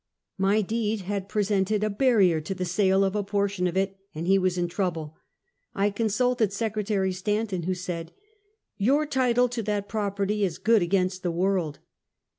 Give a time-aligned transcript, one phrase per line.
[0.39, 4.25] My deed had presented a barrier to the sale of a portion of it, and
[4.25, 5.15] he was in trouble:
[5.75, 8.11] I consulted Secretary Stanton, who said:
[8.77, 11.77] "Your title to that property is good against the world!"